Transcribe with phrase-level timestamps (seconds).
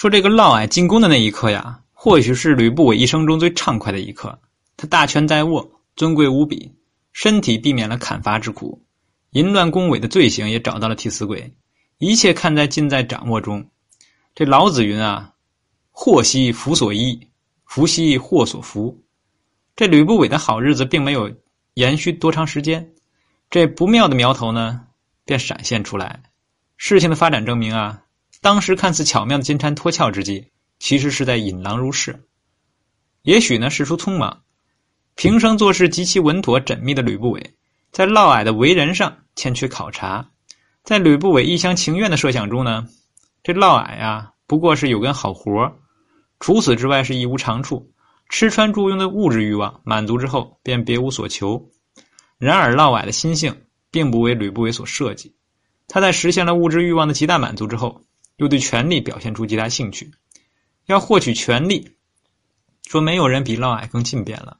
[0.00, 4.40] 说这个嫪毐进宫的那一刻呀，或许是吕不韦一生中最畅快的一刻。
[4.78, 6.74] 他大权在握，尊贵无比，
[7.12, 8.82] 身体避免了砍伐之苦，
[9.32, 11.54] 淫乱宫闱的罪行也找到了替死鬼，
[11.98, 13.68] 一切看在尽在掌握中。
[14.34, 15.34] 这老子云啊
[15.92, 17.28] ：“祸兮福所依，
[17.66, 19.02] 福兮祸所伏。”
[19.76, 21.30] 这吕不韦的好日子并没有
[21.74, 22.90] 延续多长时间，
[23.50, 24.80] 这不妙的苗头呢，
[25.26, 26.22] 便闪现出来。
[26.78, 28.04] 事情的发展证明啊。
[28.42, 30.48] 当时看似巧妙的金蝉脱壳之计，
[30.78, 32.24] 其实是在引狼入室。
[33.22, 34.42] 也许呢，事出匆忙，
[35.14, 37.54] 平生做事极其稳妥缜密的吕不韦，
[37.92, 40.30] 在嫪毐的为人上欠缺考察。
[40.82, 42.88] 在吕不韦一厢情愿的设想中呢，
[43.42, 45.70] 这嫪毐啊，不过是有根好活
[46.38, 47.92] 除此之外是一无长处。
[48.30, 51.68] 吃穿住用的物质欲望满足之后，便别无所求。
[52.38, 53.54] 然而嫪毐的心性
[53.90, 55.34] 并不为吕不韦所设计，
[55.88, 58.00] 他在实现了物质欲望的极大满足之后。
[58.40, 60.12] 又对权力表现出极大兴趣，
[60.86, 61.90] 要获取权力，
[62.86, 64.56] 说没有人比嫪毐更近便了，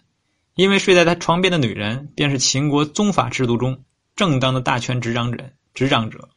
[0.55, 3.83] 因为睡在他床边的女人便是秦国宗法制度中
[4.15, 5.51] 正当的大权执掌者。
[5.73, 6.29] 执掌者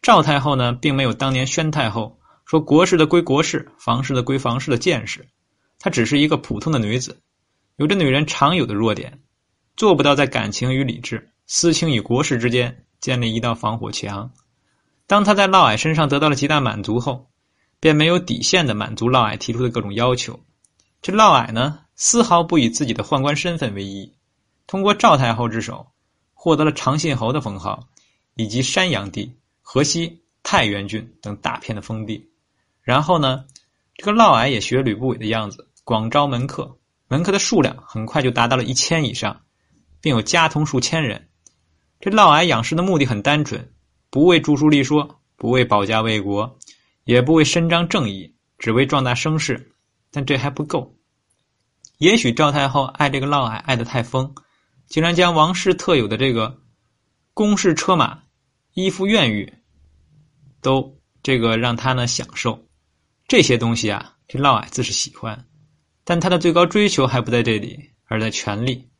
[0.00, 5.26] 赵太后呢，并没有当年宣太后说国事的归国事，房事的归房事的见识，
[5.80, 7.20] 她只是一个普通的女子，
[7.78, 9.18] 有着女人常有的弱点，
[9.76, 14.30] 做不到在感情与理智、私情与国事之间建立一道防火墙。
[15.10, 17.32] 当他在嫪毐身上得到了极大满足后，
[17.80, 20.38] 便没有底线的满足嫪毐提出的各种要求。
[21.02, 24.14] 这嫪毐呢，丝毫不以自己的宦官身份为意，
[24.68, 25.88] 通过赵太后之手，
[26.32, 27.88] 获得了长信侯的封号，
[28.36, 32.30] 以及山阳地、河西、太原郡等大片的封地。
[32.80, 33.44] 然后呢，
[33.96, 39.40] 这个嫪毐也学吕不韦的样子，广招门客，门客的数量很快就达到了一千以上，
[40.00, 41.26] 并有家童数千人。
[41.98, 43.72] 这嫪毐养士的目的很单纯。
[44.10, 46.58] 不为著书立说，不为保家卫国，
[47.04, 49.72] 也不为伸张正义，只为壮大声势。
[50.10, 50.96] 但这还不够。
[51.98, 54.34] 也许赵太后爱这个嫪毐爱得太疯，
[54.88, 56.58] 竟然将王室特有的这个
[57.32, 58.20] 宫室车马、
[58.74, 59.54] 衣服苑宇，
[60.60, 62.66] 都这个让他呢享受
[63.28, 64.14] 这些东西啊。
[64.26, 65.46] 这嫪毐自是喜欢，
[66.02, 68.90] 但他的最高追求还不在这里，而在权力。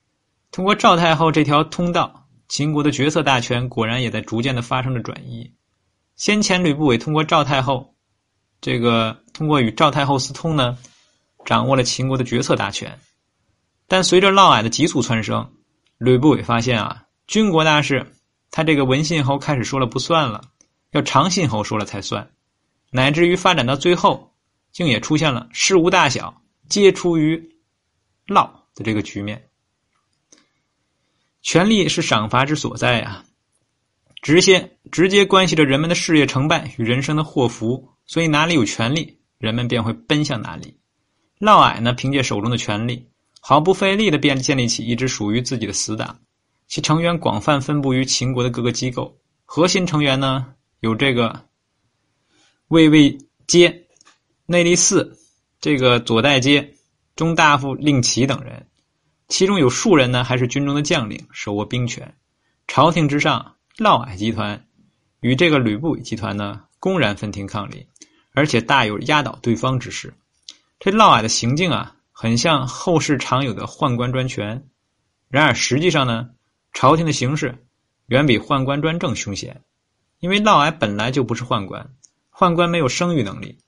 [0.53, 2.20] 通过赵太后这条通道。
[2.51, 5.49] 秦国的决策大权果然也在逐渐的发生着转移。
[6.17, 7.95] 先前吕不韦通过赵太后，
[8.61, 10.77] 这个通过与赵太后私通呢，
[11.47, 12.99] 掌握了秦国的决策大权。
[13.87, 15.49] 但随着嫪毐的急速蹿升，
[15.97, 18.05] 吕不韦发现啊，军国大事
[18.51, 20.43] 他这个文信侯开始说了不算了，
[20.91, 22.29] 要长信侯说了才算，
[22.91, 24.35] 乃至于发展到最后，
[24.73, 27.41] 竟也出现了事无大小皆出于
[28.27, 29.50] 嫪的这个局面。
[31.43, 33.25] 权力是赏罚之所在啊，
[34.21, 40.79] 直接直接关系着人们的事业成败与人生的祸福，所以哪里有权力，人们便会奔向哪里。
[41.39, 43.09] 嫪毐呢，凭借手中的权力，
[43.41, 46.21] 毫不费力的便建立起一支属于自己的死党，
[46.69, 51.47] 其成员广泛分布于秦国的各个机构，核心成员呢有这个
[52.69, 53.87] 魏魏阶、
[54.45, 55.11] 内立嗣、
[55.59, 56.75] 这个左代阶、
[57.17, 58.67] 中大夫令旗等人。
[59.31, 62.17] 其中有数人呢，还是军中的将领，手握兵权。
[62.67, 64.67] 朝廷之上，嫪毐集团
[65.21, 67.87] 与这个吕不韦集团呢，公然分庭抗礼，
[68.35, 70.13] 而且大有压倒对方之势。
[70.81, 74.67] 这嫪毐的行径啊，很像后世常有的宦官专权。
[75.29, 76.31] 然而实际上呢，
[76.73, 77.65] 朝廷的形势
[78.07, 79.63] 远比宦官专政凶险，
[80.19, 81.89] 因为嫪毐本来就不是宦官，
[82.35, 83.59] 宦官没有生育能力，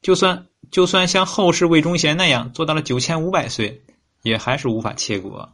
[0.00, 3.84] 就算就算像后世魏忠贤那样做到了九千五百岁。
[4.22, 5.48] 也还是无法切割，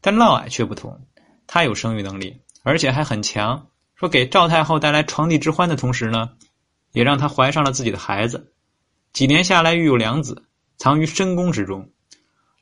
[0.00, 1.06] 但嫪毐却不同，
[1.46, 3.68] 他有生育能力，而且还很强。
[3.94, 6.30] 说给赵太后带来床笫之欢的同时呢，
[6.92, 8.52] 也让她怀上了自己的孩子。
[9.12, 10.44] 几年下来，育有两子，
[10.76, 11.90] 藏于深宫之中。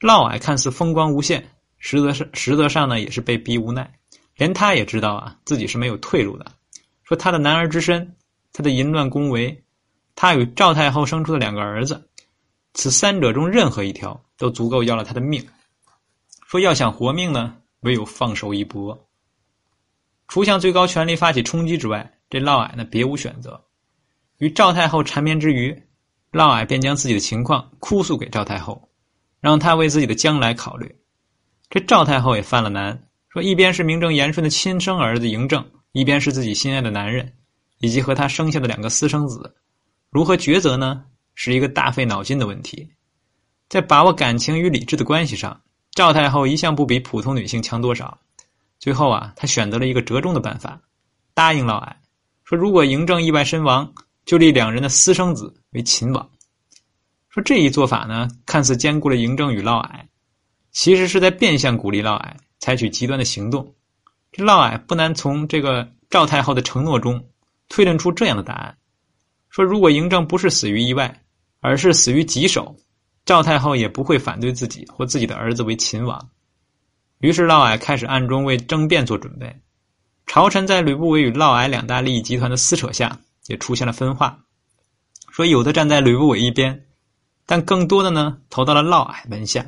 [0.01, 3.93] 嫪毐看似风光无限，实则是实则上呢，也是被逼无奈。
[4.37, 6.47] 连他也知道啊，自己是没有退路的。
[7.05, 8.17] 说他的男儿之身，
[8.53, 9.63] 他的淫乱宫闱，
[10.15, 12.09] 他与赵太后生出的两个儿子。
[12.77, 15.43] 此三者中任何一条都足够要了他的命。
[16.47, 19.09] 说要想活命呢，唯有放手一搏。
[20.29, 23.59] 除向最高权力发起冲击之外，这嫪毐呢别无选择。
[24.37, 25.73] 与赵太后缠绵之余，
[26.33, 28.91] 嫪毐便将自己的情况哭诉给赵太后，
[29.41, 30.95] 让她为自己的将来考虑。
[31.71, 37.33] 这赵太后也犯了难，说一边是名正言顺的亲生儿子嬴政，一边是自己心爱的男人，
[37.79, 39.57] 以及和他生下的两个私生子，
[40.11, 41.07] 如何抉择呢？
[41.37, 42.89] 是一个大费脑筋的问题，
[43.69, 45.61] 在把握感情与理智的关系上，
[45.93, 48.19] 赵太后一向不比普通女性强多少。
[48.79, 50.81] 最后啊，她选择了一个折中的办法，
[51.35, 51.93] 答应嫪毐
[52.45, 53.93] 说：“如果嬴政意外身亡，
[54.25, 56.31] 就立两人的私生子为秦王。
[57.29, 60.01] 说这一做法呢，看似兼顾了嬴政与嫪毐，
[60.73, 63.75] 其实是在变相鼓励嫪毐采取极端的行动。
[64.33, 67.23] 这嫪毐不难从这个赵太后的承诺中
[67.69, 68.79] 推论出这样的答案：
[69.51, 71.23] 说如果嬴政不是死于意外，
[71.61, 72.77] 而是死于棘手，
[73.25, 76.31] 赵太后也不会反对自己或自己的儿子为秦王。
[77.19, 79.61] 于是嫪毐开始暗中为政变做准备。
[80.27, 84.45] 朝臣在吕不韦与嫪毐两大利益集团的撕扯下，也出现了分化，
[85.31, 86.87] 说有的站在吕不韦一边。
[87.47, 89.65] 但更多的呢，投到了嫪毐门下。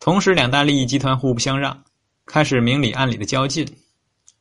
[0.00, 1.84] 同时，两大利益集团互不相让，
[2.26, 3.66] 开始明里暗里的较劲。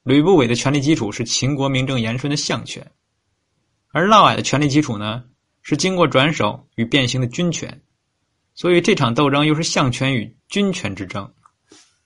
[0.03, 2.91] 吕不韦的权力基础是秦国名正言顺的相权，
[3.91, 5.23] 而嫪毐的权力基础呢，
[5.69, 7.81] 是经过转手与变形的军权。
[8.55, 11.29] 所以，这场斗争又是相权与军权之争。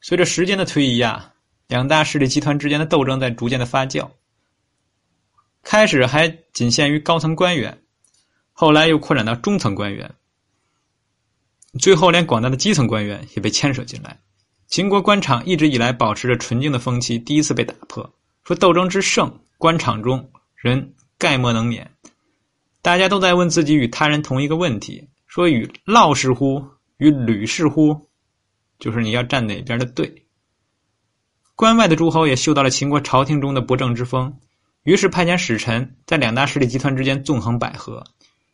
[0.01, 1.31] 随着时间的推移啊，
[1.67, 4.09] 两大势力集团之间的斗争在逐渐的发酵。
[5.61, 7.83] 开始还仅限于高层官员，
[8.51, 10.11] 后来又扩展到中层官员。
[11.79, 14.19] 最后，连广大的基层官员也被牵扯进来。
[14.65, 18.11] 秦国官场一直以来保持着纯净的风气，第一次被打破。
[18.43, 21.87] 说斗争之盛，官场中人概莫能免。
[22.81, 26.65] 大家都在问自己与他人同一个问题：说与嫪氏乎？
[26.97, 28.09] 与吕氏乎？
[28.79, 30.25] 就是你要站哪边的队？
[31.55, 34.39] 关外的诸侯也嗅到了秦国朝廷中的不正之风，
[34.81, 38.03] 于是派遣使臣在两大势力集团之间纵横捭阖，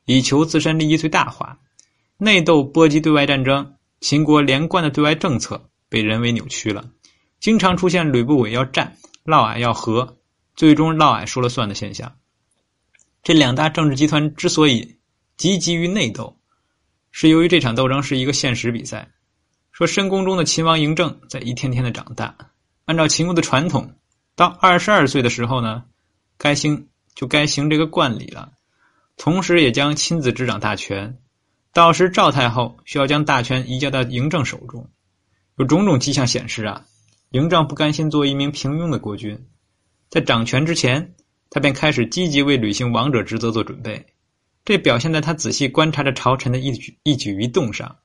[0.06, 1.60] 以求自身利益最大化。
[2.18, 6.90] 内斗波及对外战争，秦国连贯的对外政策被人为扭曲了，
[7.40, 10.18] 经常出现吕不韦要战，嫪毐要和，
[10.54, 12.14] 最终嫪毐说了算的现象。
[13.28, 15.00] 这两大政治集团之所以
[15.36, 16.38] 积极于内斗，
[17.12, 19.12] 是由于这场斗争是一个现实比赛。
[19.74, 22.38] 说深宫中的秦王嬴政在一天天的长大，
[22.86, 23.96] 按照秦国的传统，
[24.38, 25.84] 到二十二岁的时候呢，
[26.38, 28.54] 该行就该行这个冠礼了，
[29.18, 31.18] 同时也将亲自执掌大权。
[31.74, 34.90] 到时赵太后需要将大权移交到嬴政手中，
[35.58, 36.86] 有种种迹象显示啊，
[37.32, 39.50] 嬴政不甘心做一名平庸的国君，
[40.10, 41.14] 在掌权之前，
[41.50, 44.06] 他便开始积极为履行王者职责做准备。
[44.66, 47.98] 这表现在他仔细观察着朝臣的一举一举一动上，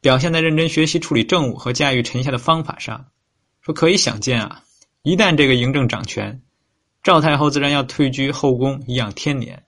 [0.00, 3.06] 表现在认真学习处理政务和驾驭臣下的方法上。
[3.60, 4.62] 说可以想见啊，
[5.02, 6.40] 一旦这个嬴政掌权，
[7.02, 9.64] 赵太后自然要退居后宫颐养天年，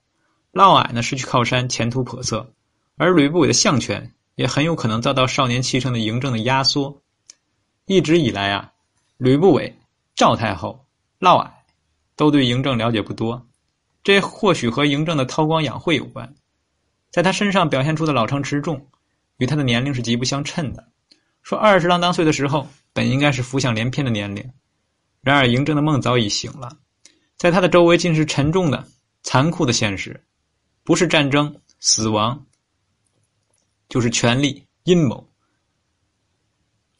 [0.53, 2.53] 嫪毐呢失去靠山，前途叵测。
[2.97, 7.01] 而吕不韦的相权也很有可能遭到少年气盛的嬴政的压缩。
[7.85, 8.71] 一直以来啊，
[9.17, 9.77] 吕不韦、
[10.15, 10.85] 赵太后、
[11.19, 11.51] 嫪毐
[12.19, 13.47] 都对嬴政了解不多，
[14.03, 16.35] 这或许和嬴政的韬光养晦有关。
[17.11, 18.89] 在他身上表现出的老成持重，
[19.37, 20.85] 与他的年龄是极不相称的。
[21.43, 24.51] 说二十郎当岁的时候，本应该是浮想联翩的年龄，
[25.21, 26.77] 然而嬴政的梦早已醒了，
[27.37, 28.85] 在他的周围尽是沉重的、
[29.23, 30.21] 残酷的现实，
[30.83, 32.45] 不是战争、死亡。
[33.87, 35.25] 就是权力阴谋，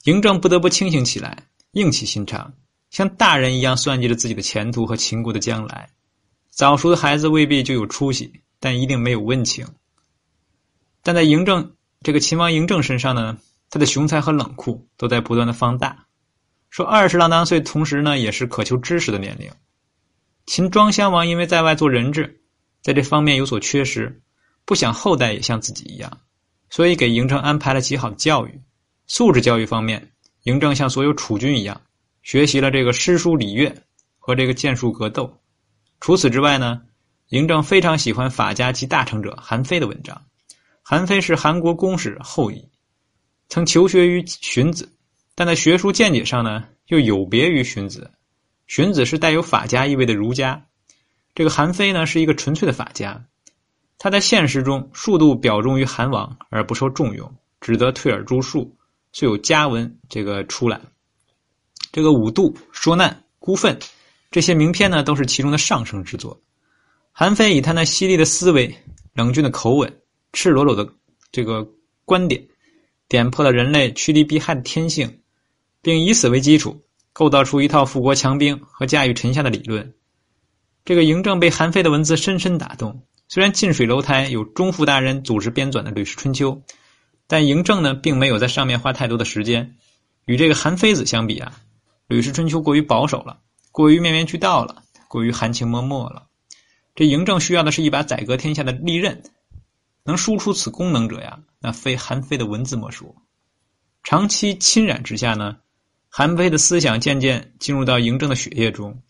[0.05, 1.43] 嬴政不得不清醒起来，
[1.73, 2.53] 硬起心肠，
[2.89, 5.89] 像大人一样算计着自己的前途和秦国的将来。
[6.49, 9.65] 早熟的孩子未必就有出息，但一定没有温情。
[11.01, 11.71] 但在嬴政
[12.01, 13.37] 这个秦王嬴政身上呢，
[13.69, 16.05] 他的雄才和冷酷都在不断的放大。
[16.69, 19.49] 说二十郎当岁，同时呢也是渴求知识的年龄。
[20.45, 22.41] 秦庄襄王因为在外做人质，
[22.81, 24.21] 在这方面有所缺失，
[24.65, 26.19] 不想后代也像自己一样。
[26.69, 28.61] 所以，给嬴政安排了极好的教育。
[29.07, 30.11] 素质教育方面，
[30.43, 31.81] 嬴政像所有储君一样，
[32.29, 33.75] 学习了这个诗书礼乐
[34.19, 35.35] 和这个剑术格斗。
[35.99, 36.79] 除此之外呢，
[37.29, 40.21] 嬴政非常喜欢法家及大成者韩非的文章。
[40.83, 42.63] 韩非是韩国公使后裔，
[43.47, 44.93] 曾求学于荀子，
[45.33, 48.11] 但在学术见解上呢，又有别于荀子。
[48.67, 50.67] 荀子是带有法家意味的儒家，
[51.33, 53.25] 这个韩非呢，是一个纯粹的法家。
[53.97, 58.77] 他在现实中数度表忠于韩王而不受重用，只得退而著述，
[59.13, 60.79] 遂有家文这个出来。
[61.91, 63.77] 这个五度说难孤愤
[64.31, 66.39] 这些名篇呢，都是其中的上乘之作。
[67.11, 68.73] 韩非以他那犀利的思维、
[69.13, 69.91] 冷峻的口吻、
[70.33, 70.87] 赤裸裸的
[71.31, 71.67] 这个
[72.05, 72.45] 观点，
[73.07, 75.21] 点破了人类趋利避害的天性，
[75.81, 76.79] 并以此为基础，
[77.11, 79.93] 构造出一套富国强兵和驾驭臣下的理论。
[80.85, 83.03] 这个嬴政被韩非的文字深深打动。
[83.27, 86.51] 虽然近水楼台有钟父大人组织编纂的《吕氏春秋》，
[87.27, 89.75] 但嬴政呢并没有在上面花太多的时间。
[90.25, 91.51] 与这个韩非子相比啊，
[92.09, 93.39] 《吕氏春秋》过于保守了，
[93.71, 96.25] 过于面面俱到了，过于含情脉脉了。
[96.95, 99.21] 这嬴政需要的是一把宰割天下的利刃，
[100.03, 103.15] 能输出此功能者呀，那非韩非的文字莫属。
[104.01, 105.57] 长期侵染之下呢，
[106.09, 109.03] 韩非的思想渐渐进入到嬴政的血液中，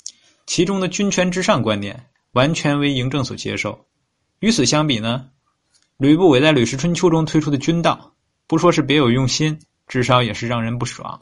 [0.46, 3.86] 其中的君权至上观念完全为嬴政所接受。
[4.42, 5.30] 与此相比呢，
[5.96, 8.14] 吕不韦在《吕氏春秋》中推出的军道，
[8.46, 11.22] 不说是别有用心，至少也是让人不爽。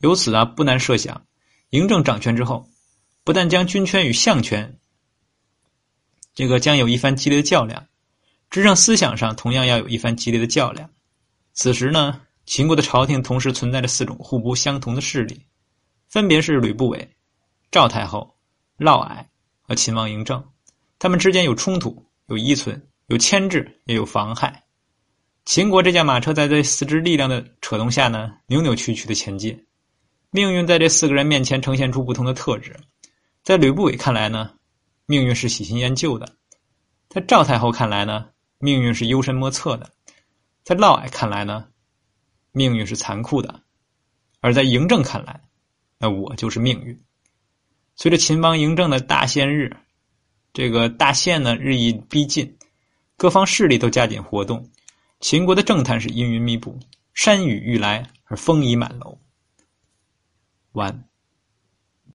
[0.00, 1.26] 由此啊，不难设想，
[1.70, 2.68] 嬴政掌权之后，
[3.24, 4.78] 不但将军权与相权，
[6.34, 7.86] 这个将有一番激烈的较量，
[8.50, 10.90] 执政思想上同样要有一番激烈的较量。
[11.54, 15.42] 此时呢，秦国的朝廷同时存在着四种互不相同的势力，
[16.08, 17.08] 分别是吕不韦、
[17.70, 18.36] 赵太后、
[18.76, 19.24] 嫪毐
[19.62, 20.44] 和秦王嬴政。
[20.98, 24.64] 他们之间有冲突，有依存，有牵制，也有妨害。
[25.46, 29.66] 秦国这架马车在这四支力量的扯动下呢，扭扭曲曲的前进。
[30.36, 32.76] 命运在这四个人面前呈现出不同的特质。
[33.42, 34.50] 在吕不韦看来呢，
[35.06, 36.26] 命运是喜新厌旧的；
[37.08, 38.26] 在赵太后看来呢，
[38.58, 39.86] 命运是幽深莫测的；
[40.62, 41.68] 在嫪毐看来呢，
[42.52, 43.48] 命运是残酷的；
[44.40, 45.40] 而在嬴政看来，
[45.98, 46.94] 那我就是命运。
[47.94, 49.74] 随着秦王嬴政的大限日，
[50.52, 52.54] 这个大限呢日益逼近，
[53.16, 54.70] 各方势力都加紧活动，
[55.20, 56.78] 秦国的政坛是阴云密布，
[57.14, 59.18] 山雨欲来而风已满楼。
[60.76, 61.15] 完。